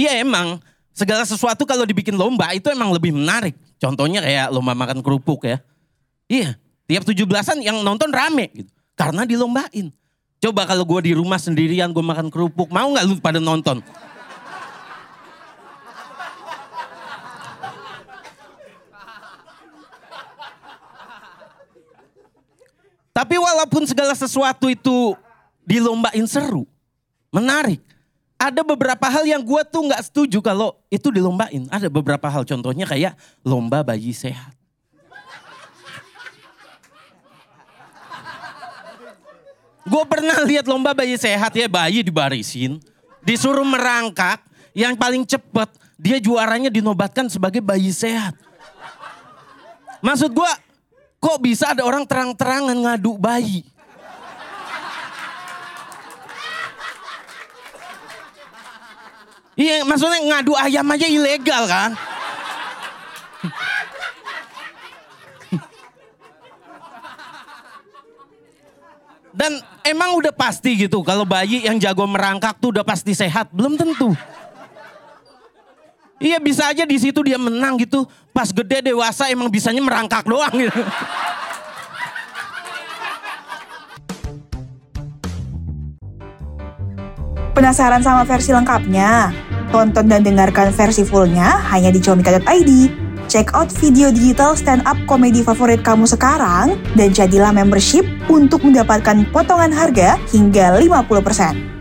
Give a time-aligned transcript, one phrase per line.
[0.00, 0.56] Iya emang
[0.96, 3.52] segala sesuatu kalau dibikin lomba itu emang lebih menarik.
[3.76, 5.60] Contohnya kayak lomba makan kerupuk ya.
[6.24, 6.56] Iya,
[6.88, 8.72] tiap 17-an yang nonton rame gitu.
[8.96, 9.92] Karena dilombain.
[10.40, 13.84] Coba kalau gue di rumah sendirian gue makan kerupuk, mau nggak lu pada nonton?
[23.12, 25.12] Tapi walaupun segala sesuatu itu
[25.60, 26.64] dilombain seru,
[27.28, 27.84] menarik.
[28.40, 31.68] Ada beberapa hal yang gue tuh nggak setuju kalau itu dilombain.
[31.68, 33.12] Ada beberapa hal contohnya kayak
[33.44, 34.56] lomba bayi sehat.
[39.84, 42.80] Gue pernah lihat lomba bayi sehat ya bayi dibarisin,
[43.20, 44.40] disuruh merangkak,
[44.72, 45.68] yang paling cepet
[46.00, 48.32] dia juaranya dinobatkan sebagai bayi sehat.
[50.00, 50.52] Maksud gue,
[51.20, 53.68] kok bisa ada orang terang-terangan ngadu bayi?
[59.58, 61.90] Iya, maksudnya ngadu ayam aja ilegal kan?
[69.30, 73.78] Dan emang udah pasti gitu kalau bayi yang jago merangkak tuh udah pasti sehat, belum
[73.78, 74.12] tentu.
[76.20, 78.04] Iya bisa aja di situ dia menang gitu.
[78.36, 80.82] Pas gede dewasa emang bisanya merangkak doang gitu.
[87.50, 89.34] Penasaran sama versi lengkapnya?
[89.74, 92.70] Tonton dan dengarkan versi fullnya hanya di comika.id.
[93.30, 99.70] Check out video digital stand-up komedi favorit kamu sekarang dan jadilah membership untuk mendapatkan potongan
[99.70, 101.79] harga hingga 50%.